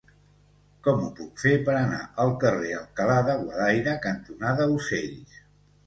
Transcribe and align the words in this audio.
Com 0.87 1.03
ho 1.03 1.09
puc 1.19 1.43
fer 1.43 1.51
per 1.67 1.75
anar 1.81 2.01
al 2.25 2.33
carrer 2.47 2.73
Alcalá 2.81 3.21
de 3.31 3.39
Guadaira 3.45 3.97
cantonada 4.11 4.73
Ocells? 4.81 5.43